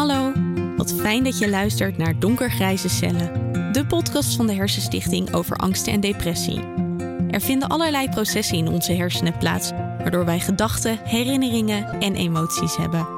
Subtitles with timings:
[0.00, 0.32] Hallo,
[0.76, 3.32] wat fijn dat je luistert naar Donkergrijze Cellen,
[3.72, 6.60] de podcast van de Hersenstichting over angsten en depressie.
[7.30, 13.08] Er vinden allerlei processen in onze hersenen plaats, waardoor wij gedachten, herinneringen en emoties hebben.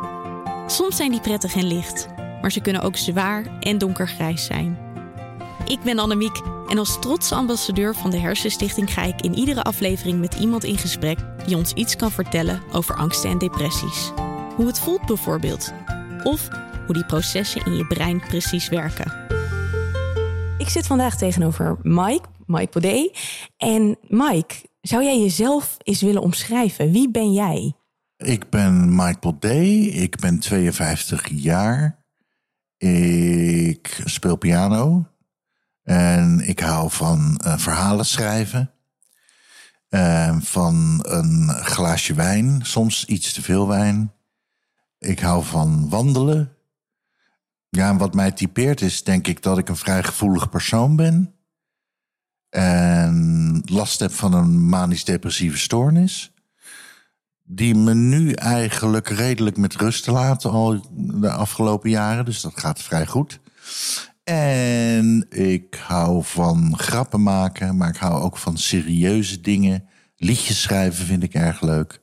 [0.67, 2.09] Soms zijn die prettig en licht,
[2.41, 4.79] maar ze kunnen ook zwaar en donkergrijs zijn.
[5.67, 10.21] Ik ben Annemiek en als trotse ambassadeur van de Hersenstichting ga ik in iedere aflevering
[10.21, 14.12] met iemand in gesprek die ons iets kan vertellen over angsten en depressies.
[14.57, 15.73] Hoe het voelt bijvoorbeeld.
[16.23, 16.49] Of
[16.87, 19.12] hoe die processen in je brein precies werken.
[20.59, 23.19] Ik zit vandaag tegenover Mike, Mike Baudet.
[23.56, 26.92] En Mike, zou jij jezelf eens willen omschrijven?
[26.92, 27.75] Wie ben jij?
[28.16, 32.05] Ik ben Mike Baudet, ik ben 52 jaar.
[32.77, 35.06] Ik speel piano.
[35.83, 38.70] En ik hou van uh, verhalen schrijven.
[39.91, 44.12] Uh, van een glaasje wijn, soms iets te veel wijn.
[44.98, 46.56] Ik hou van wandelen.
[47.77, 51.34] Ja, en wat mij typeert is denk ik dat ik een vrij gevoelig persoon ben.
[52.48, 56.33] En last heb van een manisch-depressieve stoornis.
[57.42, 62.25] Die me nu eigenlijk redelijk met rust laten al de afgelopen jaren.
[62.25, 63.41] Dus dat gaat vrij goed.
[64.25, 69.89] En ik hou van grappen maken, maar ik hou ook van serieuze dingen.
[70.17, 72.01] Liedjes schrijven vind ik erg leuk.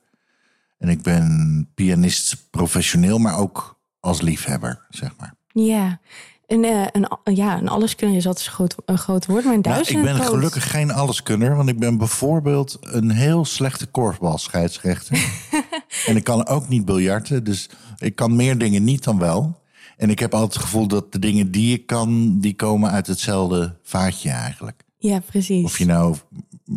[0.78, 5.38] En ik ben pianist professioneel, maar ook als liefhebber, zeg maar.
[5.52, 6.00] Ja,
[6.46, 9.62] en, uh, een, ja, een alleskunner is altijd een groot, een groot woord, maar een
[9.62, 15.18] duizend nou, Ik ben gelukkig geen alleskunner, want ik ben bijvoorbeeld een heel slechte korfbalscheidsrechter.
[16.06, 19.60] en ik kan ook niet biljarten, dus ik kan meer dingen niet dan wel.
[19.96, 23.06] En ik heb altijd het gevoel dat de dingen die ik kan, die komen uit
[23.06, 24.82] hetzelfde vaatje eigenlijk.
[25.02, 25.64] Ja, precies.
[25.64, 26.16] Of je nou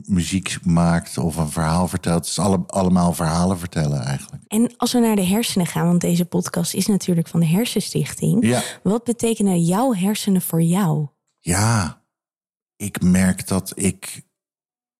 [0.06, 2.20] muziek maakt of een verhaal vertelt.
[2.20, 4.44] Het is alle, allemaal verhalen vertellen eigenlijk.
[4.48, 8.46] En als we naar de hersenen gaan, want deze podcast is natuurlijk van de Hersenstichting.
[8.46, 8.64] Ja.
[8.84, 11.08] Wat betekenen jouw hersenen voor jou?
[11.40, 12.02] Ja,
[12.76, 14.24] ik merk dat ik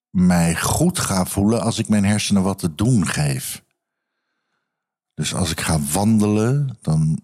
[0.10, 3.64] mij goed ga voelen als ik mijn hersenen wat te doen geef.
[5.14, 7.20] Dus als ik ga wandelen, dan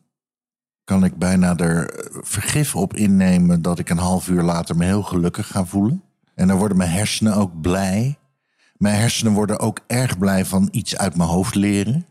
[0.90, 5.04] kan ik bijna er vergif op innemen dat ik een half uur later me heel
[5.04, 6.04] gelukkig ga voelen.
[6.36, 8.18] En dan worden mijn hersenen ook blij.
[8.78, 12.06] Mijn hersenen worden ook erg blij van iets uit mijn hoofd leren.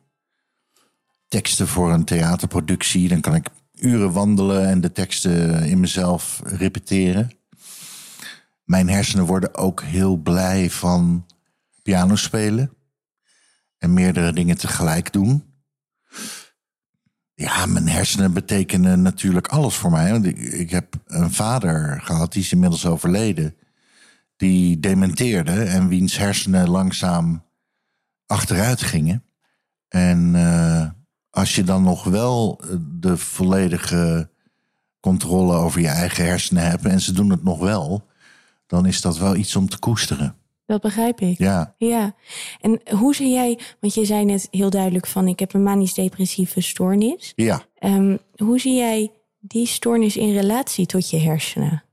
[1.28, 7.30] Teksten voor een theaterproductie, dan kan ik uren wandelen en de teksten in mezelf repeteren.
[8.64, 11.26] Mijn hersenen worden ook heel blij van
[11.82, 12.72] piano spelen
[13.78, 15.44] en meerdere dingen tegelijk doen.
[17.38, 20.10] Ja, mijn hersenen betekenen natuurlijk alles voor mij.
[20.10, 23.56] Want ik, heb een vader gehad, die is inmiddels overleden.
[24.36, 27.44] Die dementeerde en wiens hersenen langzaam
[28.26, 29.24] achteruit gingen.
[29.88, 30.88] En uh,
[31.30, 34.30] als je dan nog wel de volledige
[35.00, 38.06] controle over je eigen hersenen hebt en ze doen het nog wel,
[38.66, 40.37] dan is dat wel iets om te koesteren.
[40.68, 41.38] Dat begrijp ik.
[41.38, 41.74] Ja.
[41.78, 42.14] ja.
[42.60, 46.60] En hoe zie jij, want je zei net heel duidelijk van ik heb een manisch-depressieve
[46.60, 47.32] stoornis.
[47.36, 47.62] Ja.
[47.80, 51.84] Um, hoe zie jij die stoornis in relatie tot je hersenen?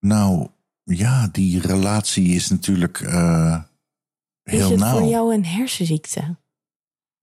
[0.00, 0.48] Nou,
[0.84, 3.62] ja, die relatie is natuurlijk uh,
[4.42, 4.64] heel nauw.
[4.64, 4.98] Is het nauw.
[4.98, 6.36] voor jou een hersenziekte?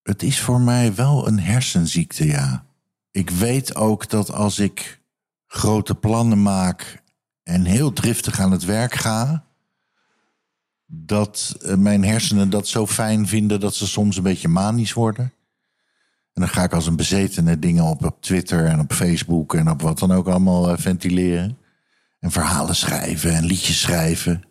[0.01, 2.65] Het is voor mij wel een hersenziekte, ja.
[3.11, 5.01] Ik weet ook dat als ik
[5.45, 7.03] grote plannen maak
[7.43, 9.47] en heel driftig aan het werk ga,
[10.91, 15.33] dat eh, mijn hersenen dat zo fijn vinden dat ze soms een beetje manisch worden.
[16.33, 19.69] En dan ga ik als een bezetene dingen op, op Twitter en op Facebook en
[19.69, 21.57] op wat dan ook allemaal eh, ventileren.
[22.19, 24.43] En verhalen schrijven en liedjes schrijven.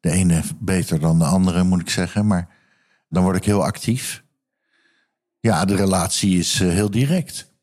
[0.00, 2.26] De ene beter dan de andere, moet ik zeggen.
[2.26, 2.48] Maar
[3.08, 4.24] dan word ik heel actief.
[5.40, 7.54] Ja, de relatie is eh, heel direct.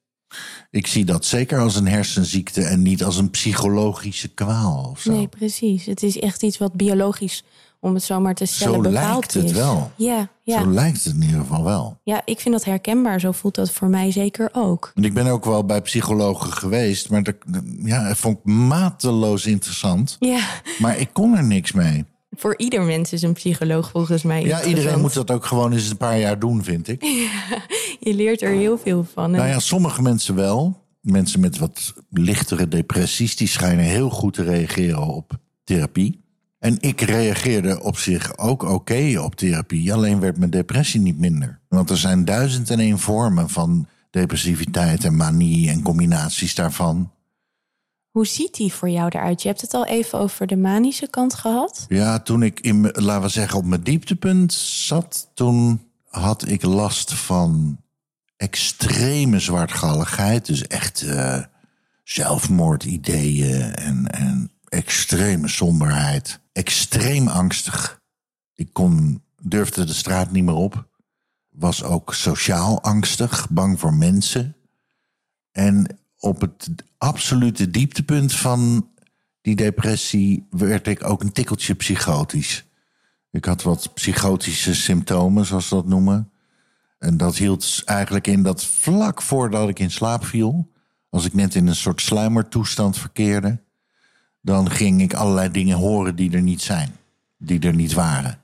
[0.69, 4.89] Ik zie dat zeker als een hersenziekte en niet als een psychologische kwaal.
[4.91, 5.11] Of zo.
[5.11, 5.85] Nee, precies.
[5.85, 7.43] Het is echt iets wat biologisch
[7.83, 9.51] om het zomaar te stellen, zo bepaald lijkt het is.
[9.51, 9.91] wel.
[9.95, 10.61] Ja, ja.
[10.61, 11.99] Zo lijkt het in ieder geval wel.
[12.03, 13.19] Ja, ik vind dat herkenbaar.
[13.19, 14.91] Zo voelt dat voor mij zeker ook.
[14.95, 17.35] En ik ben ook wel bij psychologen geweest, maar dat,
[17.83, 20.15] ja, dat vond ik mateloos interessant.
[20.19, 20.39] Ja,
[20.79, 22.05] Maar ik kon er niks mee.
[22.31, 25.89] voor ieder mens is een psycholoog volgens mij Ja, iedereen moet dat ook gewoon eens
[25.89, 27.01] een paar jaar doen, vind ik.
[27.99, 29.31] Je leert er heel veel van.
[29.31, 30.81] Nou ja, sommige mensen wel.
[31.01, 35.31] Mensen met wat lichtere depressies, die schijnen heel goed te reageren op
[35.63, 36.22] therapie.
[36.63, 39.93] En ik reageerde op zich ook oké op therapie.
[39.93, 41.59] Alleen werd mijn depressie niet minder.
[41.67, 47.11] Want er zijn duizend en één vormen van depressiviteit en manie en combinaties daarvan.
[48.09, 49.41] Hoe ziet die voor jou eruit?
[49.41, 51.85] Je hebt het al even over de manische kant gehad.
[51.87, 57.13] Ja, toen ik in, laten we zeggen, op mijn dieptepunt zat, toen had ik last
[57.13, 57.77] van
[58.37, 60.45] extreme zwartgalligheid.
[60.45, 61.43] Dus echt eh,
[62.03, 66.39] zelfmoordideeën en, en extreme somberheid.
[66.51, 68.01] Extreem angstig.
[68.53, 70.87] Ik kon, durfde de straat niet meer op.
[71.49, 74.55] Was ook sociaal angstig, bang voor mensen.
[75.51, 78.89] En op het absolute dieptepunt van
[79.41, 82.65] die depressie werd ik ook een tikkeltje psychotisch.
[83.31, 86.31] Ik had wat psychotische symptomen, zoals ze dat noemen.
[86.99, 90.71] En dat hield eigenlijk in dat vlak voordat ik in slaap viel,
[91.09, 93.62] als ik net in een soort sluimertoestand verkeerde,
[94.43, 96.95] dan ging ik allerlei dingen horen die er niet zijn,
[97.37, 98.39] die er niet waren.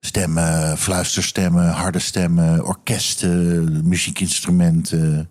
[0.00, 5.30] Stemmen, fluisterstemmen, harde stemmen, orkesten, muziekinstrumenten.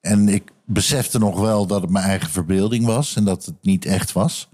[0.00, 3.84] En ik besefte nog wel dat het mijn eigen verbeelding was en dat het niet
[3.84, 4.48] echt was.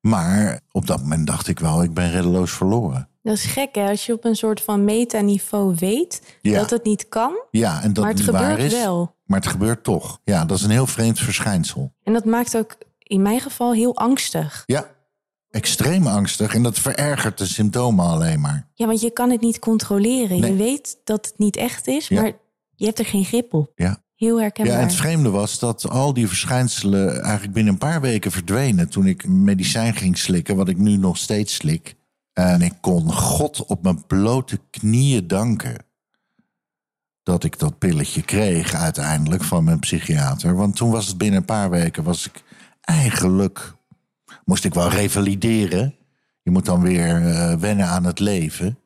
[0.00, 3.08] Maar op dat moment dacht ik wel, ik ben reddeloos verloren.
[3.22, 6.58] Dat is gek hè, als je op een soort van metaniveau weet Ja.
[6.60, 8.78] dat het niet kan, Ja, en dat maar het niet waar gebeurt is.
[8.78, 9.14] wel.
[9.24, 10.20] Maar het gebeurt toch.
[10.24, 11.92] Ja, dat is een heel vreemd verschijnsel.
[12.02, 12.76] En dat maakt ook
[13.06, 14.62] in mijn geval heel angstig.
[14.66, 14.90] Ja,
[15.50, 16.54] extreem angstig.
[16.54, 18.68] En dat verergert de symptomen alleen maar.
[18.74, 20.40] Ja, want je kan het niet controleren.
[20.40, 20.50] Nee.
[20.50, 22.20] Je weet dat het niet echt is, Ja.
[22.20, 22.32] maar
[22.74, 23.72] je hebt er geen grip op.
[23.74, 24.04] Ja.
[24.14, 24.74] Heel Ja, herkenbaar.
[24.78, 28.88] en het vreemde was dat al die verschijnselen eigenlijk binnen een paar weken verdwenen.
[28.88, 31.94] Toen ik medicijn ging slikken, wat ik nu nog steeds slik.
[32.32, 35.76] En ik kon God op mijn blote knieën danken.
[37.22, 40.54] Dat ik dat pilletje kreeg uiteindelijk van mijn psychiater.
[40.56, 42.42] Want toen was het binnen een paar weken, was ik
[42.86, 43.74] eigenlijk.
[44.44, 45.94] moest ik wel revalideren.
[46.42, 48.78] Je moet dan weer eh, wennen aan het leven.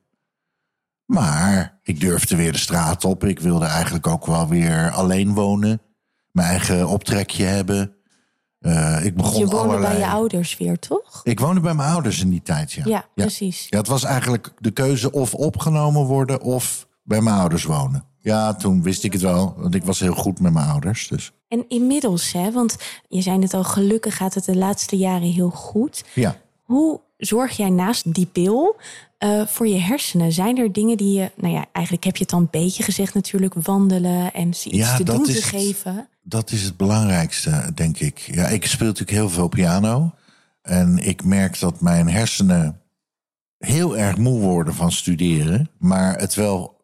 [1.05, 3.25] Maar ik durfde weer de straat op.
[3.25, 5.81] Ik wilde eigenlijk ook wel weer alleen wonen.
[6.32, 7.94] Mijn eigen optrekje hebben.
[8.61, 9.93] Eh, ik begon je woonde allerlei...
[9.93, 11.20] bij je ouders weer, toch?
[11.25, 12.82] Ik woonde bij mijn ouders in die tijd, ja.
[12.85, 13.67] Ja, precies.
[13.69, 18.05] Ja, het was eigenlijk de keuze of opgenomen worden of bij mijn ouders wonen.
[18.22, 21.08] Ja, toen wist ik het wel, want ik was heel goed met mijn ouders.
[21.08, 22.76] Dus En inmiddels, hè, want
[23.08, 26.05] je zei het al, gelukkig gaat het de laatste jaren heel goed.
[26.14, 26.37] ja.
[26.62, 28.76] Hoe zorg jij naast die pil
[29.19, 30.32] eh, voor je hersenen?
[30.32, 33.14] Zijn er dingen die je, nou ja, eigenlijk heb je het al een beetje gezegd
[33.14, 35.43] natuurlijk, wandelen en iets Ja, te dat doen te het.
[35.44, 36.08] geven?
[36.22, 38.19] Dat is het belangrijkste, denk ik.
[38.19, 40.11] Ja, ik speel natuurlijk heel veel piano.
[40.62, 42.81] En ik merk dat mijn hersenen
[43.58, 45.70] heel erg moe worden van studeren.
[45.78, 46.80] Maar het wel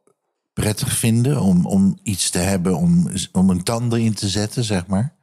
[0.63, 4.87] prettig vinden om, om iets te hebben om, om een tanden in te zetten, zeg
[4.87, 5.15] maar.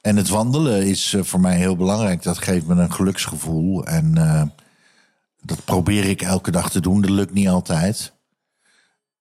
[0.00, 2.22] En het wandelen is eh, voor mij heel belangrijk.
[2.22, 3.86] Dat geeft me een geluksgevoel.
[3.86, 4.42] En eh,
[5.42, 7.00] dat probeer ik elke dag te doen.
[7.00, 8.12] Dat lukt niet altijd.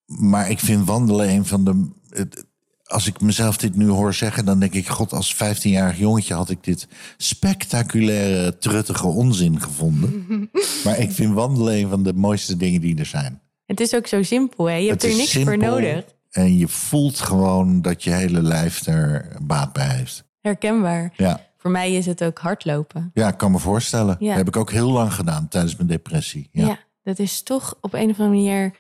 [0.06, 1.90] Maar ik vind wandelen een van de.
[2.10, 2.46] het-
[2.84, 6.50] Als ik mezelf dit nu hoor zeggen, dan denk ik: God, als 15-jarig jongetje had
[6.50, 6.88] ik dit
[7.18, 10.26] spectaculaire, truttige onzin gevonden.
[10.84, 13.42] maar ik vind wandelen een van de mooiste dingen die er zijn.
[13.68, 14.76] Het is ook zo simpel, hè?
[14.76, 16.06] Je hebt er niks voor nodig.
[16.32, 20.24] En je voelt gewoon dat je hele lijf er baat bij heeft.
[20.42, 21.14] Herkenbaar.
[21.18, 23.12] Ja, Voor mij is het ook hardlopen.
[23.14, 24.16] ja ik kan me voorstellen.
[24.20, 24.28] Ja.
[24.28, 26.50] Dat heb ik ook heel lang gedaan tijdens mijn depressie.
[26.52, 26.66] Ja.
[26.68, 28.72] Ja, dat is toch op een of andere manier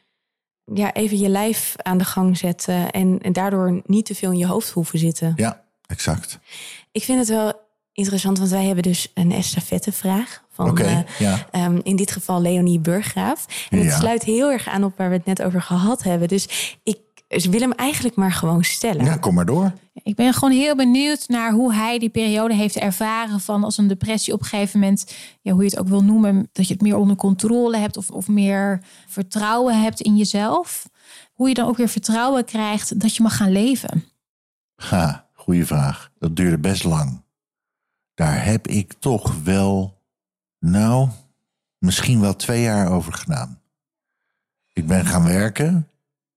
[0.73, 4.37] ja, even je lijf aan de gang zetten en, en daardoor niet te veel in
[4.37, 5.33] je hoofd hoeven zitten.
[5.35, 6.39] ja exact.
[6.91, 7.53] Ik vind het wel
[7.93, 11.47] interessant, want wij hebben dus een estafettevraag van eh, ja.
[11.51, 13.67] ehm, in dit geval Leonie Burggraaf.
[13.69, 13.97] En het Ja.
[13.97, 16.27] sluit heel erg aan op waar we het net over gehad hebben.
[16.27, 19.05] Dus ik wil hem eigenlijk maar gewoon stellen.
[19.05, 19.71] Ja, kom maar door.
[20.03, 23.87] Ik ben gewoon heel benieuwd naar hoe hij die periode heeft ervaren van als een
[23.87, 26.81] depressie op een gegeven moment, ja, hoe je het ook wil noemen, dat je het
[26.81, 30.89] meer onder controle hebt of, of meer vertrouwen hebt in jezelf.
[31.33, 34.03] Hoe je dan ook weer vertrouwen krijgt dat je mag gaan leven.
[34.75, 36.11] Ha, goede vraag.
[36.19, 37.21] Dat duurde best lang.
[38.13, 39.96] Daar heb ik toch wel,
[40.59, 41.09] nou,
[41.77, 43.61] misschien wel twee jaar over gedaan.
[44.73, 45.89] Ik ben gaan werken,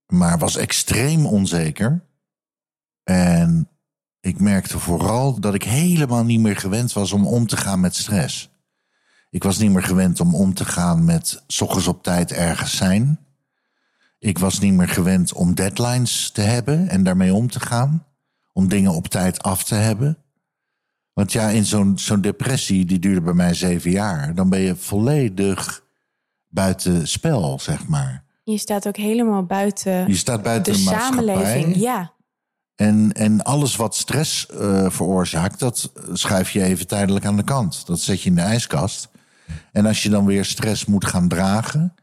[0.05, 2.03] maar was extreem onzeker.
[3.03, 3.69] En
[4.19, 7.95] ik merkte vooral dat ik helemaal niet meer gewend was om om te gaan met
[7.95, 8.49] stress.
[9.29, 12.77] Ik was niet meer gewend om om te gaan met 's ochtends op tijd ergens
[12.77, 13.19] zijn.
[14.19, 18.05] Ik was niet meer gewend om deadlines te hebben en daarmee om te gaan.
[18.53, 20.17] Om dingen op tijd af te hebben.
[21.21, 24.35] Want ja, in zo'n zo'n depressie, die duurde bij mij zeven jaar.
[24.35, 25.83] Dan ben je volledig
[26.47, 28.23] buiten spel, zeg maar.
[28.43, 31.75] Je staat ook helemaal buiten Je staat buiten de samenleving.
[31.75, 32.13] Ja,
[32.75, 37.85] En, en alles wat stress eh, veroorzaakt, dat schuif je even tijdelijk aan de kant.
[37.85, 39.09] Dat zet je in de ijskast.
[39.71, 41.93] En als je dan weer stress moet gaan dragen.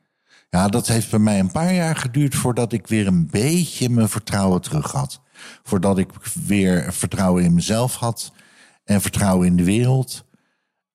[0.51, 4.09] Ja, dat heeft bij mij een paar jaar geduurd voordat ik weer een beetje mijn
[4.09, 5.21] vertrouwen terug had.
[5.63, 6.11] Voordat ik
[6.47, 8.33] weer vertrouwen in mezelf had
[8.89, 10.25] en vertrouwen in de wereld.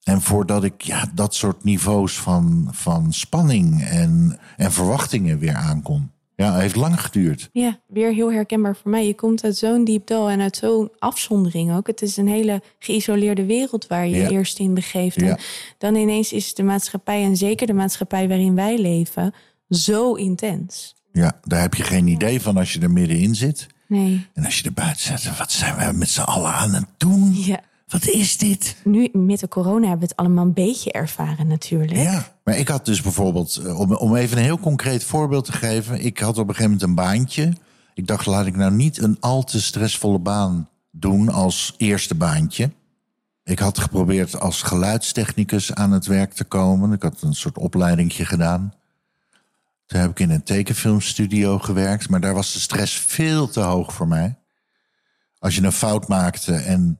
[0.04, 6.12] En voordat ik ja, dat soort niveaus van, van spanning en, en verwachtingen weer aankon.
[6.36, 7.50] Ja, het heeft lang geduurd.
[7.52, 9.08] Ja, weer heel herkenbaar voor mij.
[9.08, 11.88] Je komt uit zo'n diep dal en uit zo'n afzondering ook.
[11.88, 14.24] Het is een hele geïsoleerde wereld waar je Ja.
[14.24, 15.20] je eerst in begeeft.
[15.20, 15.28] Ja.
[15.28, 15.38] En
[15.78, 19.34] dan ineens is de maatschappij, en zeker de maatschappij waarin wij leven,
[19.70, 20.96] zo intens.
[21.12, 23.68] Ja, daar heb je geen idee van als je er middenin zit.
[23.88, 26.86] Nee, En als je er buiten zit, wat zijn we met z'n allen aan het
[26.98, 27.34] doen?
[27.34, 27.60] ja.
[27.94, 28.76] Wat is dit?
[28.84, 32.00] Nu met de corona hebben we het allemaal een beetje ervaren natuurlijk.
[32.00, 35.52] Ja, maar ik had dus bijvoorbeeld, eh, om, om even een heel concreet voorbeeld te
[35.52, 36.06] geven.
[36.06, 37.54] Ik had op een gegeven moment een baantje.
[37.94, 42.72] Ik dacht, laat ik nou niet een al te stressvolle baan doen als eerste baantje.
[43.44, 46.92] Ik had geprobeerd als geluidstechnicus aan het werk te komen.
[46.92, 48.74] Ik had een soort opleidingje gedaan.
[49.86, 53.94] Toen heb ik in een tekenfilmstudio gewerkt, maar daar was de stress veel te hoog
[53.94, 54.36] voor mij.
[55.40, 56.98] Als je een fout maakte en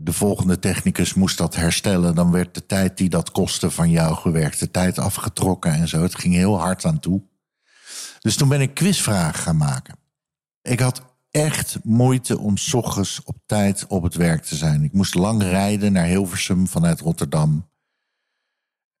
[0.00, 4.14] de volgende technicus moest dat herstellen, dan werd de tijd die dat kostte van jouw
[4.14, 6.02] gewerkte tijd afgetrokken en zo.
[6.02, 7.22] Het ging heel hard aan toe.
[8.18, 9.98] Dus toen ben ik quizvragen gaan maken.
[10.62, 14.84] Ik had echt moeite om ochtends op tijd op het werk te zijn.
[14.84, 17.67] Ik moest lang rijden naar Hilversum vanuit Rotterdam.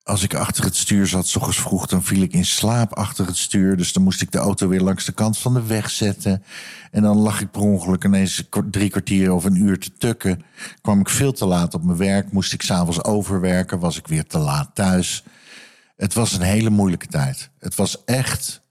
[0.08, 3.26] Als ik achter het stuur zat, 's ochtends vroeg, dan viel ik in slaap achter
[3.26, 3.76] het stuur.
[3.76, 6.42] Dus dan moest ik de auto weer langs de kant van de weg zetten.
[6.90, 10.42] En dan lag ik per ongeluk ineens drie kwartier of een uur te tukken.
[10.80, 12.32] Kwam ik veel te laat op mijn werk.
[12.32, 13.78] Moest ik s'avonds overwerken.
[13.78, 15.24] Was ik weer te laat thuis.
[15.96, 17.50] Het was een hele moeilijke tijd.
[17.58, 18.62] Het was echt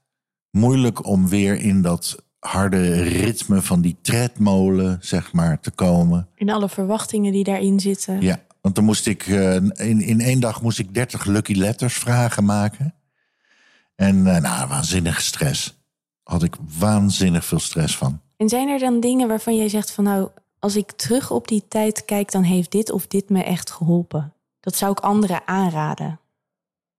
[0.50, 6.28] moeilijk om weer in dat harde ritme van die tredmolen, zeg maar, te komen.
[6.34, 8.20] In alle verwachtingen die daarin zitten.
[8.20, 11.94] Ja, want dan moest ik eh, in, in één dag moest ik 30 lucky letters
[11.94, 12.94] vragen maken.
[13.94, 15.76] En eh, nou, waanzinnige stress.
[16.22, 18.20] Had ik waanzinnig veel stress van.
[18.36, 21.64] En zijn er dan dingen waarvan jij zegt van nou, als ik terug op die
[21.68, 24.32] tijd kijk, dan heeft dit of dit me echt geholpen?
[24.60, 26.20] Dat zou ik anderen aanraden.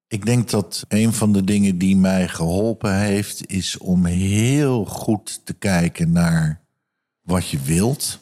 [0.07, 5.45] Ik denk dat een van de dingen die mij geholpen heeft, is om heel goed
[5.45, 6.61] te kijken naar
[7.21, 8.19] wat je wilt.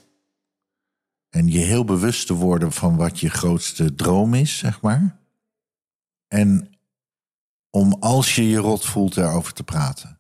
[1.38, 5.20] En je heel bewust te worden van wat je grootste droom is, zeg maar.
[6.28, 6.70] En
[7.70, 10.20] om als je je rot voelt erover te praten.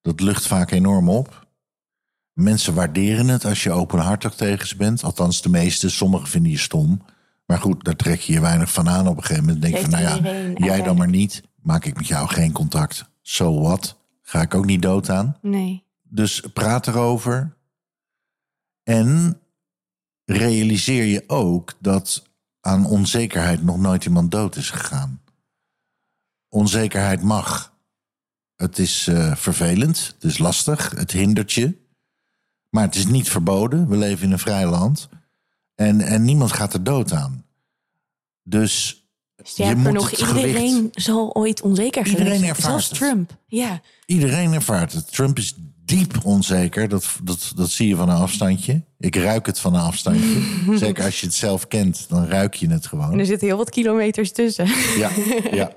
[0.00, 1.48] Dat lucht vaak enorm op.
[2.32, 5.02] Mensen waarderen het als je openhartig tegen ze bent.
[5.02, 5.90] Althans, de meeste.
[5.90, 7.02] Sommigen vinden je stom.
[7.46, 9.62] Maar goed, daar trek je je weinig van aan op een gegeven moment.
[9.62, 11.42] Denk je van, nou ja, jij dan maar niet.
[11.62, 13.10] Maak ik met jou geen contact.
[13.22, 13.98] So what?
[14.22, 15.38] Ga ik ook niet dood aan.
[15.42, 15.84] Nee.
[16.02, 17.56] Dus praat erover.
[18.82, 19.40] En
[20.30, 22.22] realiseer je ook dat
[22.60, 25.22] aan onzekerheid nog nooit iemand dood is gegaan.
[26.48, 27.76] Onzekerheid mag.
[28.56, 31.76] Het is eh, vervelend, het is lastig, het hindert je.
[32.70, 33.88] Maar het is niet verboden.
[33.88, 35.08] We leven in een vrij land.
[35.74, 37.44] En, en niemand gaat er dood aan.
[38.42, 39.04] Dus
[39.42, 42.54] Sterker moet nog, het iedereen gewicht- zal ooit onzeker Iedereen geweest zijn.
[42.54, 42.98] ervaart Zelfs het.
[42.98, 43.38] Trump.
[43.46, 43.80] Ja.
[44.06, 45.12] Iedereen ervaart het.
[45.12, 45.54] Trump is
[45.88, 46.88] diep onzeker.
[46.88, 48.84] Dat, dat, dat zie je van een afstandje.
[48.98, 50.42] Ik ruik het van een afstandje.
[50.84, 53.24] Zeker als je het zelf kent, dan ruik je het gewoon.
[53.24, 54.66] zitten heel wat kilometers tussen.
[54.96, 55.10] Ja,
[55.50, 55.72] ja.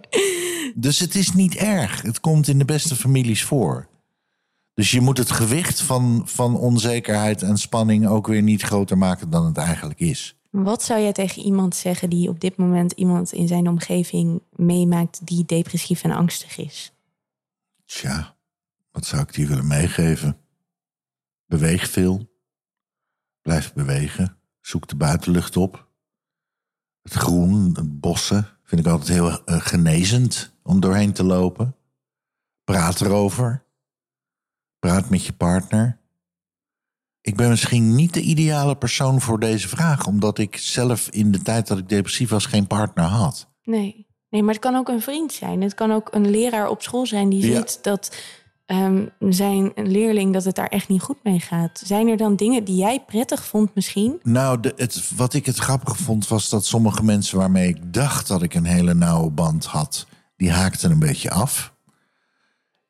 [0.75, 2.01] Dus het is niet erg.
[2.01, 3.87] Het komt in de beste families voor.
[4.73, 9.29] Dus je moet het gewicht van, van onzekerheid en spanning ook weer niet groter maken
[9.29, 10.35] dan het eigenlijk is.
[10.49, 15.27] Wat zou jij tegen iemand zeggen die op dit moment iemand in zijn omgeving meemaakt
[15.27, 16.93] die depressief en angstig is?
[17.85, 18.35] Tja,
[18.91, 20.37] wat zou ik die willen meegeven?
[21.45, 22.29] Beweeg veel.
[23.41, 24.37] Blijf bewegen.
[24.61, 25.89] Zoek de buitenlucht op.
[27.01, 31.75] Het groen, het bossen, vind ik altijd heel eh, genezend om doorheen te lopen.
[32.63, 33.63] Praat erover.
[34.79, 35.99] Praat met je partner.
[37.21, 41.41] Ik ben misschien niet de ideale persoon voor deze vraag, omdat ik zelf in de
[41.41, 43.49] tijd dat ik depressief was geen partner had.
[43.63, 44.07] Nee.
[44.29, 45.61] Nee, maar het kan ook een vriend zijn.
[45.61, 47.55] Het kan ook een leraar op school zijn die Ja.
[47.57, 48.15] ziet dat
[48.71, 51.81] ehm, zijn leerling dat het daar echt niet goed mee gaat.
[51.85, 54.19] Zijn er dan dingen die jij prettig vond misschien?
[54.23, 58.41] Nou, het, wat ik het grappig vond was dat sommige mensen waarmee ik dacht dat
[58.41, 61.73] ik een hele nauwe band had, die haakten een beetje af.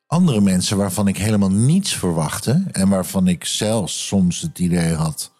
[0.07, 5.31] Andere mensen waarvan ik helemaal niets verwachtte en waarvan ik zelfs soms het idee had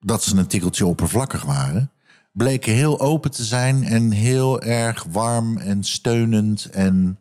[0.00, 1.90] dat ze een tikkeltje oppervlakkig waren,
[2.32, 6.64] bleken heel open te zijn en heel erg warm en steunend.
[6.64, 7.18] En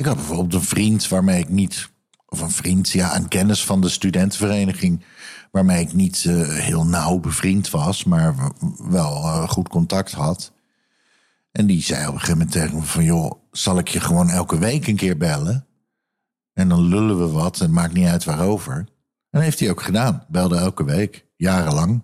[0.00, 1.90] ik had bijvoorbeeld een vriend waarmee ik niet,
[2.28, 5.04] of een vriend, ja, een kennis van de studentenvereniging,
[5.50, 8.34] waarmee ik niet eh, heel nauw bevriend was, maar
[8.78, 10.52] wel eh, goed contact had.
[11.52, 14.30] En die zei op een gegeven moment tegen me van, joh, zal ik je gewoon
[14.30, 15.66] elke week een keer bellen?
[16.52, 18.76] En dan lullen we wat, en het maakt niet uit waarover.
[18.76, 18.86] En
[19.30, 22.02] dat heeft hij ook gedaan, belde elke week, jarenlang.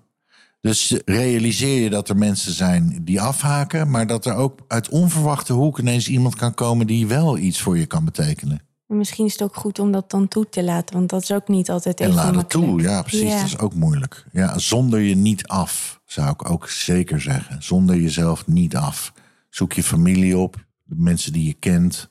[0.67, 5.53] Dus realiseer je dat er mensen zijn die afhaken, maar dat er ook uit onverwachte
[5.53, 8.61] hoek ineens iemand kan komen die wel iets voor je kan betekenen.
[8.89, 11.33] En misschien is het ook goed om dat dan toe te laten, want dat is
[11.33, 13.29] ook niet altijd even En laat het toe, ja, precies.
[13.29, 13.37] Ja.
[13.37, 14.27] Dat is ook moeilijk.
[14.33, 17.63] Ja, zonder je niet af, zou ik ook zeker zeggen.
[17.63, 19.13] Zonder jezelf niet af.
[19.51, 22.11] Zoek je familie op, de mensen die je kent.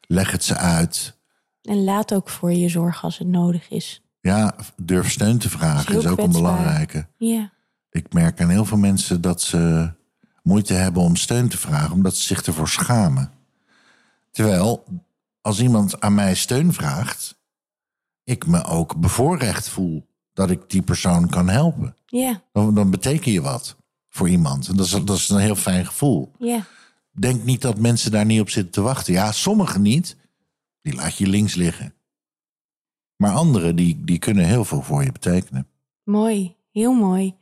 [0.00, 1.18] Leg het ze uit.
[1.62, 4.02] En laat ook voor je zorgen als het nodig is.
[4.20, 7.06] Ja, durf steun te vragen heel is ook een belangrijke.
[7.16, 7.54] Ja,
[7.96, 9.90] Ik merk aan heel veel mensen dat ze
[10.42, 13.32] moeite hebben om steun te vragen, omdat ze zich ervoor schamen.
[14.30, 14.84] Terwijl,
[15.40, 17.38] als iemand aan mij steun vraagt,
[18.24, 21.96] ik me ook bevoorrecht voel dat ik die persoon kan helpen.
[22.06, 23.76] ja, Dan, dan beteken je wat
[24.08, 24.68] voor iemand.
[24.68, 26.32] En dat is, dat is een heel fijn gevoel.
[26.38, 26.66] ja.
[27.18, 29.12] Denk niet dat mensen daar niet op zitten te wachten.
[29.12, 30.16] Ja, sommigen niet.
[30.82, 31.94] Die laat je links liggen.
[33.16, 35.66] Maar anderen, die, die kunnen heel veel voor je betekenen.
[36.04, 37.34] Mooi, heel mooi.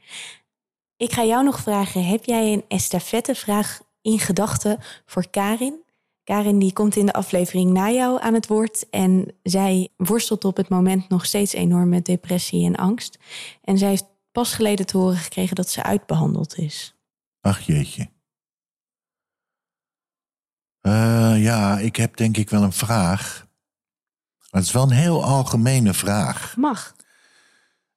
[0.97, 5.83] Ik ga jou nog vragen, heb jij een estafettevraag in gedachten voor Karin?
[6.25, 10.57] Karin die komt in de aflevering na jou aan het woord en zij worstelt op
[10.57, 13.19] het moment nog steeds enorm met depressie en angst.
[13.63, 16.95] En zij heeft pas geleden te horen gekregen dat ze uitbehandeld is.
[17.41, 18.09] Ach jeetje.
[20.81, 23.47] Eh, ja, ik heb denk ik wel een vraag.
[24.51, 26.57] Maar het is wel een heel algemene vraag.
[26.57, 26.97] Mag.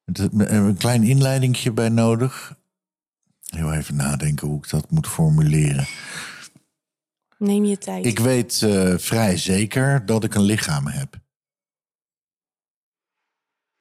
[0.05, 2.56] Er Een klein inleidingje bij nodig.
[3.55, 5.87] Heel even nadenken hoe ik dat moet formuleren.
[7.37, 8.05] Neem je tijd.
[8.05, 11.19] Ik weet eh, vrij zeker dat ik een lichaam heb.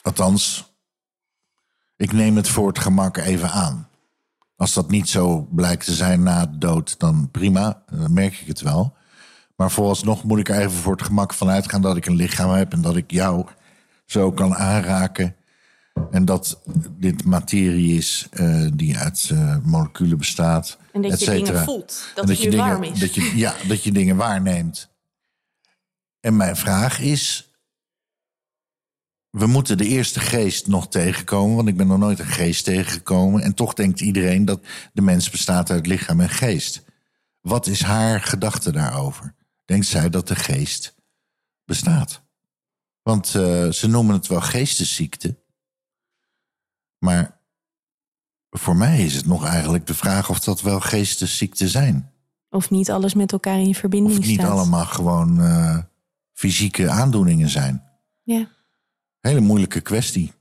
[0.03, 0.73] Althans,
[1.97, 3.89] ik neem het voor het gemak even aan.
[4.57, 8.47] Als dat niet zo blijkt te zijn na de dood, dan prima, dan merk ik
[8.47, 8.97] het wel.
[9.57, 12.51] Maar vooralsnog moet ik er even voor het gemak van uitgaan dat ik een lichaam
[12.51, 13.47] heb en dat ik jou
[14.05, 15.37] zo kan aanraken.
[16.11, 16.61] En dat
[16.99, 20.79] dit materie is eh, die uit eh, moleculen bestaat.
[20.93, 22.13] en dat je dingen voelt.
[22.15, 22.99] Dat, je dingen, warm is.
[22.99, 24.91] Dat je, ja, dat je dingen waarneemt.
[26.21, 27.51] En mijn vraag is...
[29.31, 33.43] We moeten de eerste geest nog tegenkomen, want ik ben nog nooit een geest tegengekomen.
[33.43, 34.61] En toch denkt iedereen dat
[34.93, 36.85] de mens bestaat uit lichaam en geest.
[37.41, 39.35] Wat is haar gedachte daarover?
[39.65, 40.95] Denkt zij dat de geest
[41.65, 42.23] bestaat?
[43.03, 45.37] Want eh, ze noemen het wel geestesziekte.
[47.07, 47.39] Maar
[48.51, 52.11] voor mij is het nog eigenlijk de vraag of dat wel geestesziekten zijn.
[52.51, 54.51] Of niet alles met elkaar in Of verbinding het niet staat.
[54.51, 55.79] allemaal gewoon eh,
[56.33, 57.83] fysieke aandoeningen zijn.
[58.23, 58.49] Ja,
[59.21, 60.33] Hele moeilijke kwestie.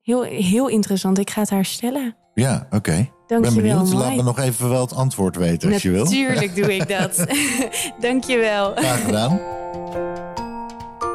[0.00, 1.18] heel, heel interessant.
[1.18, 2.16] Ik ga het haar stellen.
[2.34, 2.92] Ja, oké.
[2.96, 3.92] Ik ben Dankjewel, benieuwd.
[3.94, 4.16] Laat mooi.
[4.16, 6.04] me nog even wel het antwoord weten als je wil.
[6.04, 7.26] Natuurlijk doe ik dat.
[8.00, 8.72] Dankjewel.
[8.74, 9.40] Graag gedaan.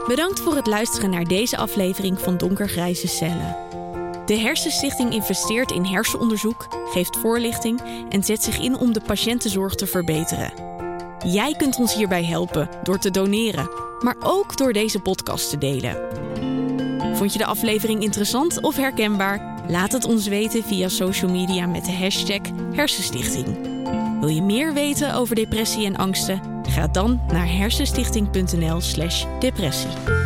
[0.07, 3.55] Bedankt voor het luisteren naar deze aflevering van Donkergrijze Cellen.
[4.25, 9.87] De Hersenstichting investeert in hersenonderzoek, geeft voorlichting en zet zich in om de patiëntenzorg te
[9.87, 10.53] verbeteren.
[11.25, 15.97] Jij kunt ons hierbij helpen door te doneren, maar ook door deze podcast te delen.
[17.15, 19.53] Vond je de aflevering interessant of herkenbaar?
[19.67, 22.41] Laat het ons weten via social media met de hashtag
[22.73, 23.73] Hersenstichting.
[24.19, 26.41] Wil je meer weten over depressie en angsten?
[26.69, 30.24] Ga dan naar hersenstichting.nl/depressie.